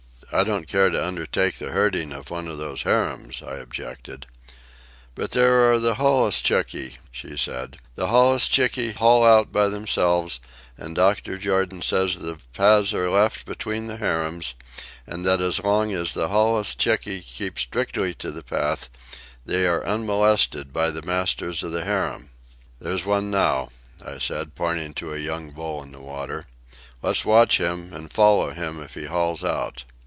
[0.33, 4.27] "I don't care to undertake the herding of one of those harems," I objected.
[5.13, 7.75] "But there are the holluschickie," she said.
[7.95, 10.39] "The holluschickie haul out by themselves,
[10.77, 11.37] and Dr.
[11.37, 14.53] Jordan says that paths are left between the harems,
[15.05, 18.89] and that as long as the holluschickie keep strictly to the path
[19.45, 22.29] they are unmolested by the masters of the harem."
[22.79, 23.67] "There's one now,"
[24.05, 26.45] I said, pointing to a young bull in the water.
[27.01, 29.83] "Let's watch him, and follow him if he hauls out."